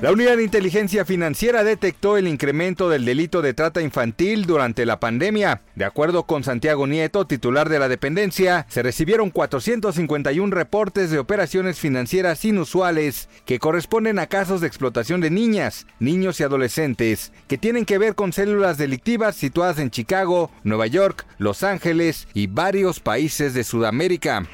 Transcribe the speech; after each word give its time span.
La 0.00 0.12
Unidad 0.12 0.36
de 0.36 0.44
Inteligencia 0.44 1.04
Financiera 1.04 1.64
detectó 1.64 2.16
el 2.16 2.28
incremento 2.28 2.88
del 2.88 3.04
delito 3.04 3.42
de 3.42 3.52
trata 3.52 3.82
infantil 3.82 4.46
durante 4.46 4.86
la 4.86 5.00
pandemia. 5.00 5.62
De 5.74 5.84
acuerdo 5.84 6.22
con 6.22 6.44
Santiago 6.44 6.86
Nieto, 6.86 7.26
titular 7.26 7.68
de 7.68 7.80
la 7.80 7.88
dependencia, 7.88 8.64
se 8.68 8.84
recibieron 8.84 9.30
451 9.30 10.54
reportes 10.54 11.10
de 11.10 11.18
operaciones 11.18 11.80
financieras 11.80 12.44
inusuales 12.44 13.28
que 13.44 13.58
corresponden 13.58 14.20
a 14.20 14.28
casos 14.28 14.60
de 14.60 14.68
explotación 14.68 15.20
de 15.20 15.30
niñas, 15.30 15.84
niños 15.98 16.38
y 16.38 16.44
adolescentes, 16.44 17.32
que 17.48 17.58
tienen 17.58 17.84
que 17.84 17.98
ver 17.98 18.14
con 18.14 18.32
células 18.32 18.78
delictivas 18.78 19.34
situadas 19.34 19.80
en 19.80 19.90
Chicago, 19.90 20.52
Nueva 20.62 20.86
York, 20.86 21.26
Los 21.38 21.64
Ángeles 21.64 22.28
y 22.34 22.46
varios 22.46 23.00
países 23.00 23.52
de 23.52 23.64
Sudamérica. 23.64 24.46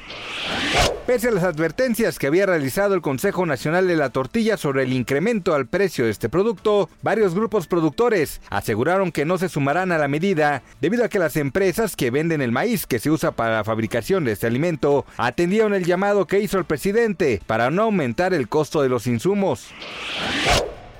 Pese 1.05 1.27
a 1.27 1.31
las 1.31 1.43
advertencias 1.43 2.17
que 2.17 2.25
había 2.25 2.47
realizado 2.47 2.95
el 2.95 3.01
Consejo 3.01 3.45
Nacional 3.45 3.87
de 3.87 3.95
la 3.95 4.09
Tortilla 4.09 4.57
sobre 4.57 4.83
el 4.83 4.91
incremento 4.91 5.53
al 5.53 5.67
precio 5.67 6.05
de 6.05 6.11
este 6.11 6.29
producto, 6.29 6.89
varios 7.03 7.35
grupos 7.35 7.67
productores 7.67 8.41
aseguraron 8.49 9.11
que 9.11 9.23
no 9.23 9.37
se 9.37 9.47
sumarán 9.47 9.91
a 9.91 9.99
la 9.99 10.07
medida 10.07 10.63
debido 10.81 11.05
a 11.05 11.09
que 11.09 11.19
las 11.19 11.37
empresas 11.37 11.95
que 11.95 12.09
venden 12.09 12.41
el 12.41 12.51
maíz 12.51 12.87
que 12.87 12.97
se 12.97 13.11
usa 13.11 13.31
para 13.31 13.57
la 13.57 13.63
fabricación 13.63 14.25
de 14.25 14.31
este 14.31 14.47
alimento 14.47 15.05
atendieron 15.17 15.75
el 15.75 15.85
llamado 15.85 16.25
que 16.25 16.39
hizo 16.39 16.57
el 16.57 16.65
presidente 16.65 17.39
para 17.45 17.69
no 17.69 17.83
aumentar 17.83 18.33
el 18.33 18.49
costo 18.49 18.81
de 18.81 18.89
los 18.89 19.05
insumos. 19.05 19.69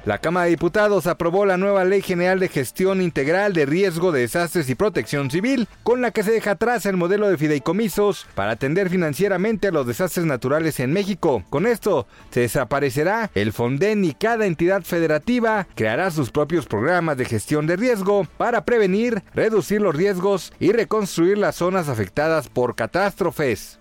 La 0.05 0.19
Cámara 0.19 0.43
de 0.43 0.51
Diputados 0.51 1.07
aprobó 1.07 1.47
la 1.47 1.57
nueva 1.57 1.83
Ley 1.83 2.03
General 2.03 2.39
de 2.39 2.47
Gestión 2.47 3.01
Integral 3.01 3.53
de 3.53 3.65
Riesgo 3.65 4.11
de 4.11 4.21
Desastres 4.21 4.69
y 4.69 4.75
Protección 4.75 5.31
Civil, 5.31 5.67
con 5.81 6.01
la 6.01 6.11
que 6.11 6.21
se 6.21 6.31
deja 6.31 6.51
atrás 6.51 6.85
el 6.85 6.95
modelo 6.95 7.27
de 7.27 7.39
fideicomisos 7.39 8.27
para 8.35 8.51
atender 8.51 8.91
financieramente 8.91 9.69
a 9.69 9.71
los 9.71 9.87
desastres 9.87 10.27
naturales 10.27 10.79
en 10.79 10.93
México. 10.93 11.43
Con 11.49 11.65
esto, 11.65 12.05
se 12.29 12.41
desaparecerá 12.41 13.31
el 13.33 13.51
Fonden 13.51 14.05
y 14.05 14.13
cada 14.13 14.45
entidad 14.45 14.83
federativa 14.83 15.67
creará 15.73 16.11
sus 16.11 16.29
propios 16.29 16.67
programas 16.67 17.17
de 17.17 17.25
gestión 17.25 17.65
de 17.65 17.75
riesgo 17.75 18.27
para 18.37 18.63
prevenir, 18.63 19.23
reducir 19.33 19.81
los 19.81 19.95
riesgos 19.95 20.53
y 20.59 20.71
reconstruir 20.71 21.39
las 21.39 21.55
zonas 21.55 21.89
afectadas 21.89 22.47
por 22.47 22.75
catástrofes. 22.75 23.79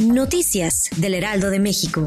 Noticias 0.00 0.88
del 0.98 1.14
Heraldo 1.14 1.50
de 1.50 1.58
México. 1.58 2.06